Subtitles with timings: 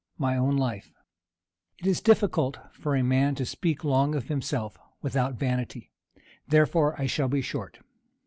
[0.17, 0.93] MY OWN LIFE.
[1.77, 5.91] It is difficult for a man to speak long of himself without vanity;
[6.47, 7.77] therefore I shall be short.